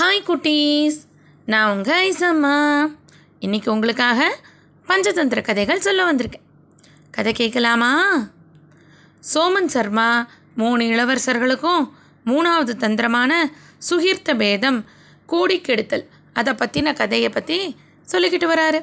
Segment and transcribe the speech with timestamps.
[0.00, 0.98] Hi குட்டீஸ்.
[1.46, 2.54] நான் உங்கள் ஐசம்மா.
[3.40, 4.38] இன்றைக்கி உங்களுக்காக
[4.88, 6.46] பஞ்சதந்திர கதைகள் சொல்ல வந்திருக்கேன்.
[7.10, 8.16] கதை கேட்கலாமா?
[9.34, 11.90] சோமன் சர்மா மூணு இளவரசர்களுக்கும்
[12.26, 13.50] மூணாவது தந்திரமான
[13.90, 14.84] சுகீர்த்த பேதம்
[15.26, 17.76] கூடி கெடுத்தல் அதை பற்றின கதையை பற்றி
[18.12, 18.80] சொல்லிக்கிட்டு வராரு.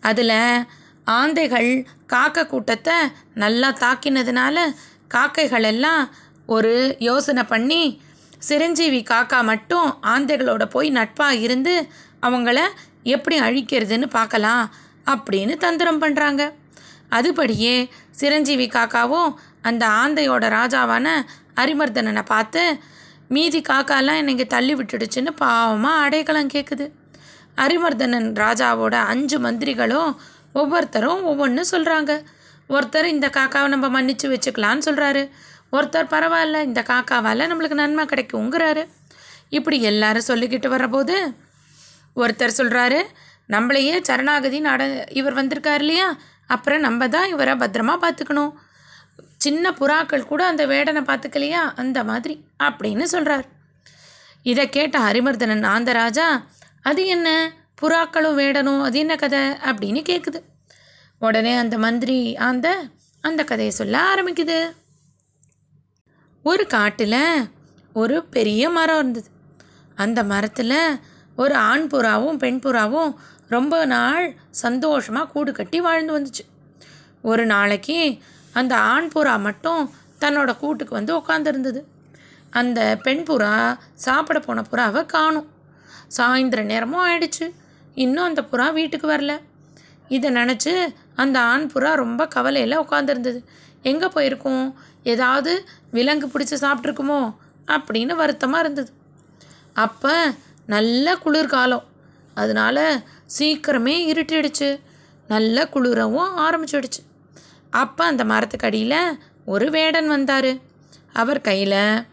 [0.00, 0.66] அதில்
[1.06, 2.94] ஆந்தைகள் காக்கை கூட்டத்தை
[3.34, 4.74] நல்லா தாக்கினதுனால
[5.08, 6.10] காக்கைகள் எல்லாம்
[6.46, 8.02] ஒரு யோசனை பண்ணி
[8.42, 11.74] சிரஞ்சீவி காக்கா மட்டும் ஆந்தைகளோட போய் நட்பாக இருந்து
[12.22, 12.58] அவங்கள
[13.08, 14.64] எப்படி அழிக்கிறதுன்னு பார்க்கலாம்
[15.06, 16.42] அப்படின்னு தந்திரம் பண்ணுறாங்க
[17.12, 17.76] அதுபடியே
[18.12, 19.30] சிரஞ்சீவி காக்காவும்
[19.62, 21.06] அந்த ஆந்தையோட ராஜாவான
[21.56, 22.62] அரிமர்தனனை பார்த்து
[23.30, 26.86] மீதி காக்காலாம் எனக்கு தள்ளி விட்டுடுச்சுன்னு பாவமாக அடைக்கலம் கேட்குது
[27.56, 30.10] அரிமர்தனன் ராஜாவோட அஞ்சு மந்திரிகளும்
[30.54, 32.12] ஒவ்வொருத்தரும் ஒவ்வொன்று சொல்கிறாங்க
[32.70, 35.22] ஒருத்தர் இந்த காக்காவை நம்ம மன்னிச்சு வச்சுக்கலான்னு சொல்கிறாரு
[35.72, 38.88] ஒருத்தர் பரவாயில்ல இந்த காக்காவால் நம்மளுக்கு நன்மை கிடைக்குங்கிறாரு.
[39.48, 41.34] இப்படி எல்லாரும் சொல்லிக்கிட்டு வரபோது
[42.16, 43.02] ஒருத்தர் சொல்கிறாரு
[43.48, 46.16] நம்மளையே சரணாகதி நட இவர் வந்திருக்கார் இல்லையா?
[46.46, 48.52] அப்புறம் நம்ம தான் இவரை பத்திரமா பார்த்துக்கணும்.
[49.36, 51.62] சின்ன புறாக்கள் கூட அந்த வேடனை பார்த்துக்கலையா?
[51.76, 53.44] அந்த மாதிரி அப்படின்னு சொல்கிறார்
[54.42, 56.44] இதை கேட்ட ஹரிமர்தனன் ஆந்தராஜா
[56.82, 57.52] அது என்ன?
[57.82, 59.38] புறாக்களும் வேடனும் அது என்ன கதை?
[59.38, 60.40] அப்படின்னு கேட்குது
[61.18, 62.84] உடனே அந்த மந்திரி ஆந்த
[63.20, 64.72] அந்த கதையை சொல்ல ஆரம்பிக்குது.
[66.44, 67.50] ஒரு காட்டில்
[67.92, 69.28] ஒரு பெரிய மரம் இருந்தது.
[69.94, 71.00] அந்த மரத்தில்
[71.36, 73.14] ஒரு ஆண் புறாவும் பெண் புறாவும்
[73.48, 76.44] ரொம்ப நாள் சந்தோஷமாக கூடு கட்டி வாழ்ந்து வந்துச்சு.
[77.22, 78.18] ஒரு நாளைக்கு
[78.52, 79.90] அந்த ஆண் புறா மட்டும்
[80.20, 81.84] தன்னோட கூட்டுக்கு வந்து உட்காந்துருந்தது
[82.50, 85.48] அந்த பெண் புறா சாப்பிட போன புறாவை காணும்.
[86.16, 87.52] சாயந்தர நேரமும் ஆயிடுச்சு.
[87.94, 89.38] இன்னும் அந்த புறா வீட்டுக்கு வரல.
[90.08, 93.44] இதை நினச்சி அந்த ஆண் புறா ரொம்ப கவலையில் உட்காந்துருந்தது
[93.82, 94.78] எங்கே போயிருக்கும்?
[95.02, 97.34] ஏதாவது விலங்கு பிடிச்சி சாப்பிட்ருக்குமோ
[97.66, 98.92] அப்படின்னு வருத்தமாக இருந்தது.
[99.72, 100.34] அப்போ
[100.66, 101.84] நல்ல குளிர்காலம்
[102.34, 103.02] அதனால
[103.38, 104.80] சீக்கிரமே இருட்டிடுச்சு.
[105.28, 107.02] நல்ல குளிரவும் ஆரம்பிச்சிடுச்சு.
[107.70, 110.56] அப்போ அந்த மரத்துக்கு அடியில் ஒரு வேடன் வந்தார்.
[111.12, 112.04] அவர் கையில்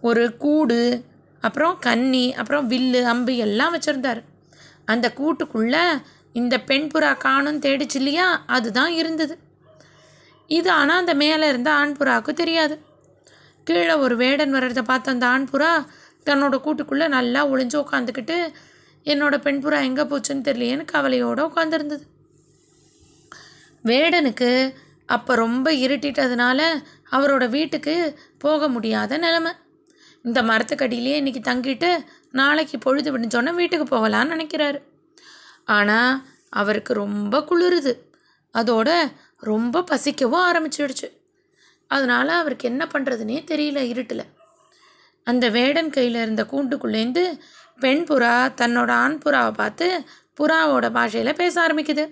[0.00, 1.04] ஒரு கூடு
[1.40, 4.22] அப்புறம் கன்னி அப்புறம் வில்லு அம்பு எல்லாம் வச்சுருந்தார்.
[4.84, 6.02] அந்த கூட்டுக்குள்ளே
[6.32, 8.44] இந்த பெண் புறா காணும் தேடிச்சு இல்லையா?
[8.46, 9.38] அதுதான் இருந்தது.
[10.48, 12.74] இது ஆனால் அந்த மேலே இருந்த ஆண் புறாவுக்கு தெரியாது.
[13.64, 15.72] கீழே ஒரு வேடன் வர்றதை பார்த்த அந்த ஆண் புறா
[16.26, 18.36] தன்னோட கூட்டுக்குள்ளே நல்லா ஒளிஞ்சு உட்காந்துக்கிட்டு
[19.06, 22.04] என்னோட பெண் புறா எங்கே போச்சுன்னு தெரியலையேன்னு கவலையோடு உட்காந்துருந்தது
[23.84, 24.50] வேடனுக்கு
[25.06, 26.60] அப்போ ரொம்ப இருட்டிட்டதுனால
[27.10, 27.94] அவரோட வீட்டுக்கு
[28.38, 29.52] போக முடியாத நிலமை.
[30.22, 31.90] இந்த மரத்துக்கடியிலே இன்றைக்கி தங்கிட்டு
[32.30, 34.78] நாளைக்கு பொழுது விடிஞ்சோன்னே வீட்டுக்கு போகலான்னு நினைக்கிறாரு.
[35.64, 37.92] ஆனால் அவருக்கு ரொம்ப குளிருது.
[38.54, 38.90] அதோட
[39.50, 41.08] ரொம்ப பசிக்கவும் ஆரம்பிச்சிடுச்சு.
[41.90, 44.24] அதனால் அவருக்கு என்ன பண்ணுறதுனே தெரியல இருட்டில்.
[45.26, 47.24] அந்த வேடன் கையில் இருந்த கூண்டுக்குள்ளேருந்து
[47.80, 49.86] பெண் புறா தன்னோட ஆண் புறாவை பார்த்து
[50.40, 52.04] புறாவோட பாஷையில் பேச ஆரம்பிக்குது.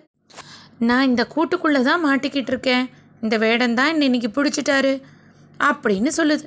[0.89, 2.85] நான் இந்த கூட்டுக்குள்ளே தான் மாட்டிக்கிட்டு இருக்கேன்.
[3.21, 4.93] இந்த வேடன் தான் என்னை இன்னைக்கு பிடிச்சிட்டாரு
[5.71, 6.45] அப்படின்னு சொல்லுது.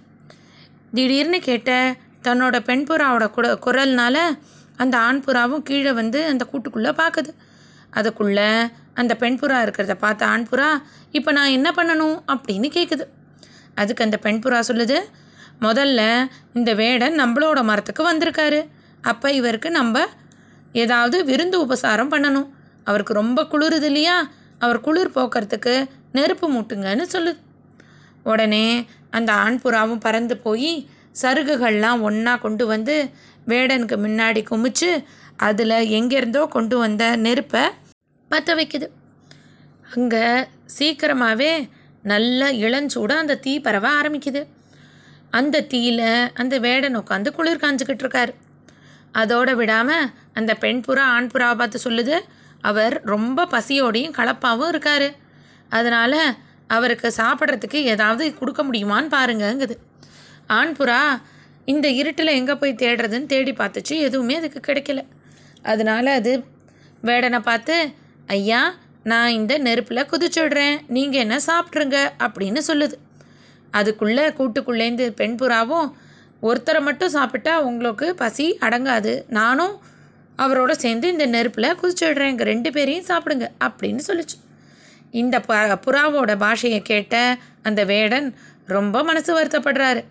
[0.94, 1.72] திடீர்னு கேட்ட
[2.28, 4.18] தன்னோட பெண் புறாவோட குட குரல்னால
[4.84, 7.32] அந்த ஆண் புறாவும் கீழே வந்து அந்த கூட்டுக்குள்ளே பார்க்குது
[7.94, 8.50] அதுக்குள்ளே
[8.94, 10.70] அந்த பெண் புறா இருக்கிறத பார்த்த ஆண் புறா
[11.12, 12.18] இப்போ நான் என்ன பண்ணணும்?
[12.28, 13.06] அப்படின்னு கேட்குது
[13.76, 14.98] அதுக்கு அந்த பெண் புறா சொல்லுது
[15.62, 16.02] முதல்ல
[16.54, 18.60] இந்த வேடன் நம்மளோட மரத்துக்கு வந்திருக்காரு.
[19.02, 20.06] அப்போ இவருக்கு நம்ம
[20.74, 22.50] ஏதாவது விருந்து உபசாரம் பண்ணணும்.
[22.84, 24.18] அவருக்கு ரொம்ப குளிருது இல்லையா?
[24.60, 25.74] அவர் குளிர் போக்குறதுக்கு
[26.12, 27.40] நெருப்பு மூட்டுங்கன்னு சொல்லுது.
[28.24, 28.68] உடனே
[29.12, 30.72] அந்த ஆண் புறாவும் பறந்து போய்
[31.22, 32.96] சருகுகள்லாம் ஒன்றா கொண்டு வந்து
[33.48, 34.90] வேடனுக்கு முன்னாடி குமிச்சு
[35.38, 37.64] அதில் எங்கேருந்தோ கொண்டு வந்த நெருப்பை
[38.32, 38.88] பற்ற வைக்குது.
[39.96, 40.26] அங்கே
[40.76, 41.52] சீக்கிரமாகவே
[42.12, 44.42] நல்ல இளஞ்சூடாக அந்த தீ பரவ ஆரம்பிக்குது.
[45.40, 46.08] அந்த தீயில்
[46.42, 48.32] அந்த வேடன் உட்காந்து குளிர் காஞ்சிக்கிட்டு இருக்கார்.
[49.22, 52.16] அதோடு விடாமல் அந்த பெண் புறா ஆண் புறாவை பார்த்து சொல்லுது
[52.70, 55.08] அவர் ரொம்ப பசியோடையும் கலப்பாகவும் இருக்கார்.
[55.70, 56.20] அதனால்
[56.68, 59.76] அவருக்கு சாப்பிட்றதுக்கு ஏதாவது கொடுக்க முடியுமான்னு பாருங்கங்குது.
[60.58, 61.00] ஆண் புறா
[61.72, 65.02] இந்த இருட்டில் எங்கே போய் தேடுறதுன்னு தேடி பார்த்துச்சு எதுவுமே அதுக்கு கிடைக்கல.
[65.72, 66.32] அதனால் அது
[67.04, 67.76] வேடனை பார்த்து
[68.28, 68.74] ஐயா
[69.04, 70.80] நான் இந்த நெருப்பில் குதிச்சுடுறேன்.
[70.88, 72.94] நீங்கள் என்ன சாப்பிட்ருங்க அப்படின்னு சொல்லுது.
[73.72, 75.92] அதுக்குள்ளே கூட்டுக்குள்ளேருந்து பெண் புறாவும்
[76.42, 79.24] ஒருத்தரை மட்டும் சாப்பிட்டா உங்களுக்கு பசி அடங்காது.
[79.28, 79.82] நானும்
[80.38, 84.38] அவரோட சேர்ந்து இந்த நெருப்பில் குதிச்சுடுறேன் எங்கள் ரெண்டு பேரையும் சாப்பிடுங்க அப்படின்னு சொல்லிச்சு.
[85.12, 88.36] இந்த ப புறாவோட பாஷையை கேட்ட அந்த வேடன்
[88.66, 90.04] ரொம்ப மனசு வருத்தப்படுறாரு.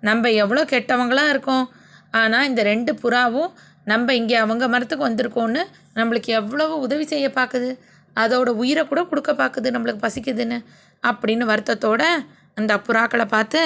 [0.00, 1.72] நம்ம எவ்வளோ கெட்டவங்களாக இருக்கோம்.
[2.10, 3.50] ஆனால் இந்த ரெண்டு புறாவும்
[3.90, 5.62] நம்ம இங்கே அவங்க மரத்துக்கு வந்திருக்கோன்னு
[5.98, 7.70] நம்மளுக்கு எவ்வளவு உதவி செய்ய பார்க்குது?
[8.16, 10.58] அதோட உயிரை கூட கொடுக்க பார்க்குது நம்மளுக்கு பசிக்குதுன்னு.
[11.02, 12.02] அப்படின்னு வருத்தத்தோட
[12.58, 13.60] அந்த புறாக்களை பார்த்து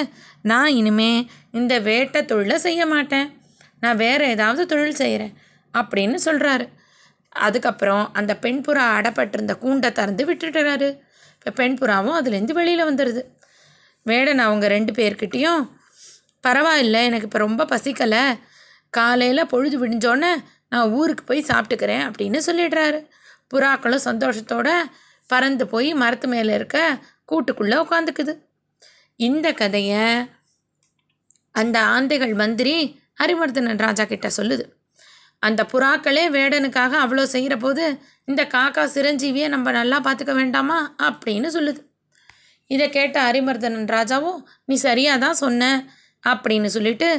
[0.51, 1.11] நான் இனிமே
[1.59, 3.27] இந்த வேட்டை தொழிலை செய்ய மாட்டேன்.
[3.83, 5.33] நான் வேறு ஏதாவது தொழில் செய்கிறேன்
[5.73, 6.65] அப்படின்னு சொல்கிறாரு
[7.45, 10.89] அதுக்கப்புறம் அந்த பெண் புறா அடப்பட்டிருந்த கூண்டை திறந்து விட்டுட்டுறாரு
[11.37, 13.21] இப்போ பெண் புறாவும் அதுலேருந்து வெளியில் வந்துடுது
[14.05, 15.63] வேடன் அவங்க ரெண்டு பேர்கிட்டேயும்
[16.43, 18.23] பரவாயில்ல எனக்கு இப்போ ரொம்ப பசிக்கலை.
[18.99, 20.31] காலையில் பொழுது விடிஞ்சோன்னே
[20.71, 22.99] நான் ஊருக்கு போய் சாப்பிட்டுக்கிறேன் அப்படின்னு சொல்லிடுறாரு.
[23.53, 24.69] புறாக்களும் சந்தோஷத்தோட
[25.29, 26.77] பறந்து போய் மரத்து மேலே இருக்க
[27.31, 28.33] கூட்டுக்குள்ளே உட்காந்துக்குது
[29.19, 30.05] இந்த கதையை
[31.61, 32.75] அந்த ஆந்தைகள் மந்திரி
[33.21, 34.63] ஹரிவர்தனன் ராஜா கிட்ட சொல்லுது.
[35.43, 37.83] அந்த புறாக்களே வேடனுக்காக அவ்வளோ செய்கிற போது
[38.29, 41.81] இந்த காக்கா சிரஞ்சீவியை நம்ம நல்லா பார்த்துக்க வேண்டாமா அப்படின்னு சொல்லுது.
[42.71, 45.63] இதை கேட்ட ஹரிமர்தனன் ராஜாவும் நீ சரியாக தான் சொன்ன
[46.23, 47.09] அப்படின்னு சொல்லிட்டு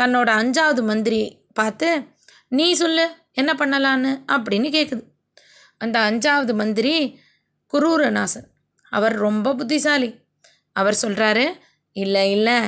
[0.00, 2.08] தன்னோட அஞ்சாவது மந்திரி பார்த்து
[2.48, 4.10] நீ சொல்லு என்ன பண்ணலான்னு?
[4.32, 5.02] அப்படின்னு கேட்குது
[5.78, 7.20] அந்த அஞ்சாவது மந்திரி
[7.72, 8.48] குரூரநாசன்
[8.92, 10.14] அவர் ரொம்ப புத்திசாலி.
[10.72, 11.60] அவர் சொல்கிறாரு
[11.92, 12.58] இல்லை இல்லை.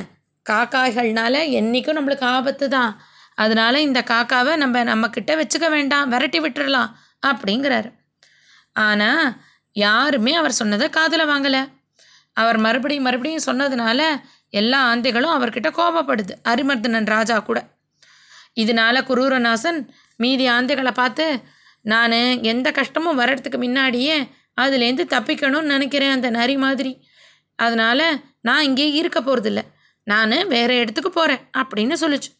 [0.49, 3.01] காக்காய்கள்னால என்றைக்கும் நம்மளுக்கு ஆபத்து தான்.
[3.35, 6.09] அதனால் இந்த காக்காவை நம்ம நம்மக்கிட்ட வச்சுக்க வேண்டாம்.
[6.09, 6.91] விரட்டி விட்டுறலாம்.
[7.27, 7.93] அப்படிங்கிறாரு.
[8.73, 9.41] ஆனால்
[9.71, 11.76] யாருமே அவர் சொன்னதை காதில் வாங்கலை.
[12.37, 14.01] அவர் மறுபடியும் மறுபடியும் சொன்னதுனால
[14.49, 16.33] எல்லா ஆந்தைகளும் அவர்கிட்ட கோபப்படுது.
[16.43, 17.59] அரிமர்தனன் ராஜா கூட.
[18.55, 19.79] இதனால குரூரநாசன்
[20.15, 21.25] மீதி ஆந்தைகளை பார்த்து
[21.83, 24.17] நான் எந்த கஷ்டமும் வர்றதுக்கு முன்னாடியே
[24.61, 26.93] அதுலேருந்து தப்பிக்கணும்னு நினைக்கிறேன் அந்த நரி மாதிரி.
[27.55, 28.07] அதனால்
[28.41, 29.61] நான் இங்கே இருக்க போகிறதில்ல
[30.03, 32.31] நான் வேறு இடத்துக்கு போகிறேன் அப்படின்னு சொல்லிச்சு.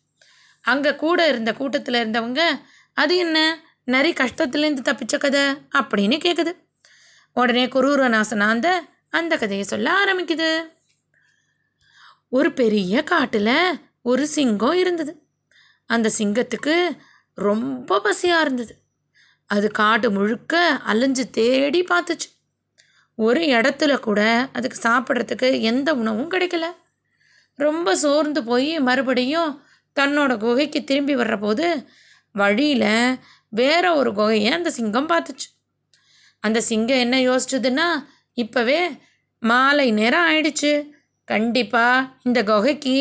[0.65, 2.41] அங்கே கூட இருந்த கூட்டத்தில் இருந்தவங்க
[2.93, 3.37] அது என்ன?
[3.83, 5.41] நரி கஷ்டத்துலேருந்து தப்பிச்ச கதை?
[5.79, 6.51] அப்படின்னு கேட்குது
[7.33, 8.45] உடனே குரூரநாசன்
[9.09, 10.61] அந்த கதையை சொல்ல ஆரம்பிக்குது.
[12.29, 15.27] ஒரு பெரிய காட்டில் ஒரு சிங்கம் இருந்தது.
[15.85, 16.97] அந்த சிங்கத்துக்கு
[17.33, 18.81] ரொம்ப பசியாக இருந்தது.
[19.45, 22.29] அது காடு முழுக்க அலைஞ்சு தேடி பார்த்துச்சு.
[23.15, 26.65] ஒரு இடத்துல கூட அதுக்கு சாப்பிட்றதுக்கு எந்த உணவும் கிடைக்கல.
[27.55, 29.61] ரொம்ப சோர்ந்து போய் மறுபடியும்
[29.99, 31.85] தன்னோட குகைக்கு திரும்பி வர்றபோது
[32.33, 33.17] வழியில்
[33.49, 35.47] வேற ஒரு குகையை அந்த சிங்கம் பார்த்துச்சு.
[36.39, 38.79] அந்த சிங்கம் என்ன யோசிச்சதுன்னா இப்போவே
[39.43, 40.71] மாலை நேரம் ஆயிடுச்சு.
[41.27, 42.95] கண்டிப்பாக இந்த குகைக்கு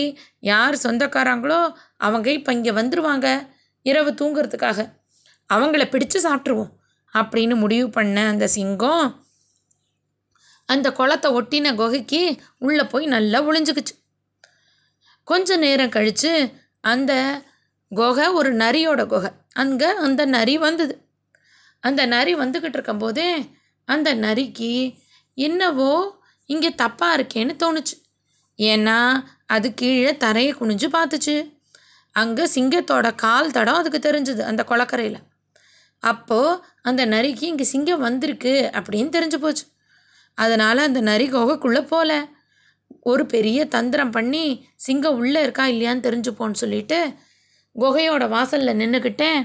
[0.51, 1.61] யார் சொந்தக்காரங்களோ
[1.97, 3.27] அவங்க இப்போ இங்கே வந்துடுவாங்க
[3.87, 4.79] இரவு தூங்குறதுக்காக.
[5.51, 6.73] அவங்கள பிடிச்சு சாப்பிட்ருவோம்
[7.15, 9.07] அப்படின்னு முடிவு பண்ண அந்த சிங்கம்
[10.69, 12.21] அந்த குளத்தை ஒட்டின குகைக்கு
[12.59, 13.95] உள்ளே போய் நல்லா ஒளிஞ்சுக்குச்சு.
[15.29, 16.33] கொஞ்ச நேரம் கழித்து
[16.81, 17.13] அந்த
[17.93, 19.31] குகை ஒரு நரியோட குகை.
[19.53, 20.95] அங்கே அந்த நரி வந்தது.
[21.81, 23.29] அந்த நரி வந்துக்கிட்டு இருக்கும்போதே
[23.89, 24.71] அந்த நரிக்கு
[25.37, 27.97] என்னவோ இங்கே தப்பாக இருக்கேன்னு தோணுச்சு.
[28.59, 28.99] ஏன்னா
[29.47, 31.37] அது கீழே தரையை குனிஞ்சு பார்த்துச்சு.
[32.13, 35.19] அங்கே சிங்கத்தோட கால் தடம் அதுக்கு தெரிஞ்சுது அந்த குளக்கரையில்.
[35.99, 39.65] அப்போது அந்த நரிக்கு இங்கே சிங்கம் வந்திருக்கு அப்படின்னு தெரிஞ்சு போச்சு.
[40.35, 42.13] அதனால் அந்த நரி குகைக்குள்ளே போகல
[43.01, 46.99] ஒரு பெரிய தந்திரம் பண்ணி சிங்கம் உள்ளே இருக்கா இல்லையான்னு தெரிஞ்சுப்போன்னு சொல்லிட்டு
[47.77, 49.41] குகையோட வாசலில் நின்றுக்கிட்டேன்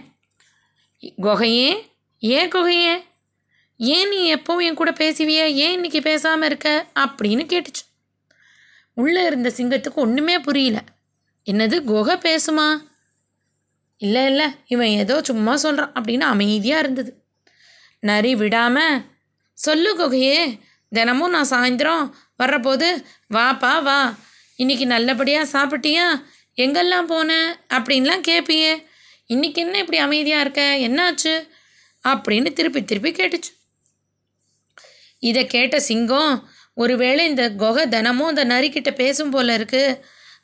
[1.22, 1.70] குகையே?
[2.20, 2.94] ஏன் குகையே?
[3.83, 5.45] ஏன் நீ எப்போவும் என் கூட பேசுவிய?
[5.45, 6.88] ஏன் இன்னைக்கு பேசாமல் இருக்க?
[7.00, 7.83] அப்படின்னு கேட்டுச்சு.
[8.94, 10.83] உள்ளே இருந்த சிங்கத்துக்கு ஒன்றுமே புரியல.
[11.51, 12.81] என்னது குகை பேசுமா?
[13.98, 17.24] இல்லை இல்லை இவன் ஏதோ சும்மா சொல்கிறான் அப்படின்னு அமைதியாக இருந்தது.
[18.00, 19.01] நரி விடாமல்
[19.54, 22.12] சொல்லு குகையே தினமும் நான் சாயந்தரம்
[22.44, 23.04] வர்றபோது
[23.34, 24.16] வாப்பா வா.
[24.56, 26.24] இன்னைக்கு நல்லபடியாக சாப்பிட்டியா?
[26.56, 28.86] எங்கெல்லாம் போனேன் அப்படின்லாம் கேட்பியே
[29.25, 30.62] இன்னைக்கு என்ன இப்படி அமைதியாக இருக்க?
[30.80, 31.48] என்னாச்சு?
[32.08, 33.60] அப்படின்னு திருப்பி திருப்பி கேட்டுச்சு.
[35.22, 36.34] இதை கேட்ட சிங்கம்
[36.74, 39.84] ஒருவேளை இந்த குகை தினமும் அந்த நரிக்கிட்ட பேசும் போல இருக்கு.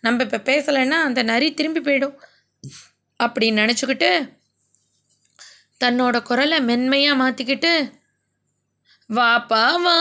[0.01, 2.17] நம்ம இப்போ பேசலைன்னா அந்த நரி திரும்பி போயிடும்.
[3.19, 4.12] அப்படின்னு நினச்சிக்கிட்டு
[5.84, 7.72] தன்னோட குரலை மென்மையாக மாற்றிக்கிட்டு
[9.10, 9.98] வாப்பா வா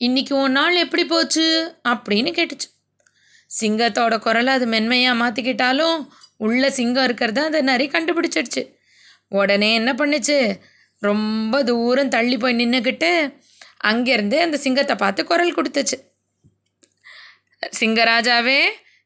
[0.00, 1.46] இன்னைக்கு ஒரு நாள் எப்படி போச்சு?
[1.88, 2.68] அப்படின்னு கேட்டுச்சு.
[3.50, 5.98] சிங்கத்தோட குரலை அது மென்மையாக மாற்றிக்கிட்டாலும்
[6.36, 8.62] உள்ள சிங்கம் இருக்கிறத அந்த நரி கண்டுபிடிச்சிடுச்சு.
[9.28, 10.38] உடனே என்ன பண்ணுச்சு?
[11.02, 13.12] ரொம்ப தூரம் தள்ளி போய் நின்றுக்கிட்டு
[13.82, 15.98] அங்கேருந்து அந்த சிங்கத்தை பார்த்து குரல் கொடுத்துச்சு.
[17.80, 18.60] சிங்கராஜாவே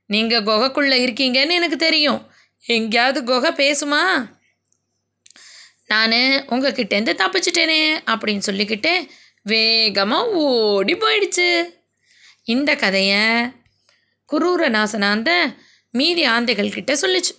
[0.06, 2.30] நீங்கள் குகைக்குள்ளே இருக்கீங்கன்னு எனக்கு தெரியும்.
[2.64, 4.34] எங்கேயாவது குகை பேசுமா?
[5.86, 6.12] நான்
[6.52, 9.08] உங்ககிட்டேருந்து தப்பிச்சிட்டேனே அப்படின்னு சொல்லிக்கிட்டு
[9.42, 11.74] வேகமாக ஓடி போயிடுச்சு.
[12.42, 13.24] இந்த கதையை
[14.32, 15.54] குரூர அந்த
[15.90, 17.34] மீதி ஆந்தைகள்கிட்ட சொல்லிச்சு.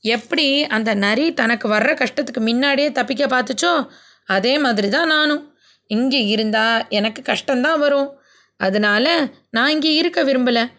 [0.00, 3.90] எப்படி அந்த நரி தனக்கு வர்ற கஷ்டத்துக்கு முன்னாடியே தப்பிக்க பார்த்துச்சோ
[4.24, 5.53] அதே மாதிரி தான் நானும்.
[5.86, 8.10] இங்கே இருந்தால் எனக்கு கஷ்டம்தான் வரும்.
[8.56, 10.72] அதனால் நான் இங்கே இருக்க விரும்பலை.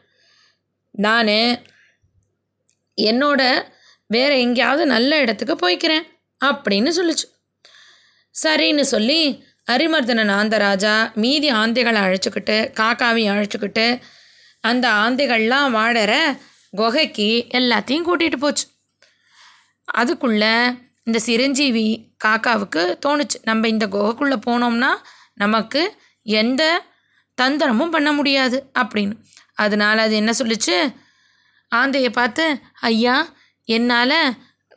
[0.92, 1.28] நான்
[2.98, 3.42] என்னோட
[4.08, 6.06] வேறு எங்கேயாவது நல்ல இடத்துக்கு போய்க்கிறேன்
[6.46, 7.28] அப்படின்னு சொல்லுச்சு.
[8.44, 9.22] சரின்னு சொல்லி
[9.72, 14.02] அரிமர்தன நாந்தராஜா மீதி ஆந்தைகளை அழைச்சிக்கிட்டு காக்காவையும் அழைச்சிக்கிட்டு
[14.60, 16.14] அந்த ஆந்தைகள்லாம் வாழற
[16.72, 18.66] குகைக்கு எல்லாத்தையும் கூட்டிகிட்டு போச்சு.
[19.86, 20.56] அதுக்குள்ளே
[21.08, 21.88] இந்த சிரஞ்சீவி
[22.26, 23.38] காக்காவுக்கு தோணுச்சு.
[23.44, 24.92] நம்ம இந்த குகைக்குள்ளே போனோம்னா
[25.34, 25.82] நமக்கு
[26.22, 26.84] எந்த
[27.42, 29.16] தந்திரமும் பண்ண முடியாது அப்படின்னு.
[29.54, 30.78] அதனால் அது என்ன சொல்லுச்சு?
[31.76, 33.28] ஆந்தையை பார்த்து ஐயா
[33.64, 34.18] என்னால்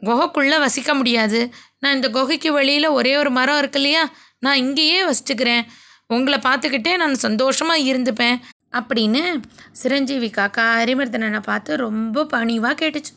[0.03, 1.53] குகைக்குள்ளே வசிக்க முடியாது.
[1.79, 4.11] நான் இந்த குகைக்கு வெளியில் ஒரே ஒரு மரம் இருக்கு இல்லையா?
[4.39, 5.67] நான் இங்கேயே வசிச்சுக்கிறேன்.
[6.07, 8.41] உங்களை பார்த்துக்கிட்டே நான் சந்தோஷமாக இருந்துப்பேன்.
[8.73, 9.43] அப்படின்னு
[9.73, 13.15] சிரஞ்சீவி காக்கா அரிமர்தனனை பார்த்து ரொம்ப பணிவாக கேட்டுச்சு.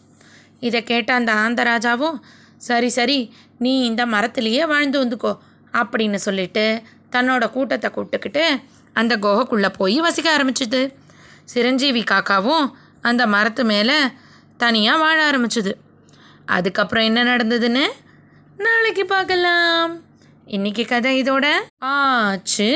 [0.59, 2.17] இதை கேட்ட அந்த ஆந்தராஜாவும்
[2.67, 3.19] சரி சரி
[3.57, 5.31] நீ இந்த மரத்துலேயே வாழ்ந்து வந்துக்கோ
[5.73, 6.65] அப்படின்னு சொல்லிட்டு
[7.11, 8.43] தன்னோட கூட்டத்தை கூப்பிட்டுக்கிட்டு
[8.93, 10.81] அந்த குகைக்குள்ளே போய் வசிக்க ஆரம்பிச்சுது.
[11.45, 12.65] சிரஞ்சீவி காக்காவும்
[13.01, 13.97] அந்த மரத்து மேலே
[14.57, 15.73] தனியாக வாழ ஆரம்பிச்சுது.
[16.45, 17.85] அதுக்கப்புறம் என்ன நடந்ததுன்னு
[18.57, 19.91] நாளைக்கு பார்க்கலாம்.
[20.45, 21.45] இன்னைக்கு கதை இதோட
[21.77, 22.69] ஆச்சு.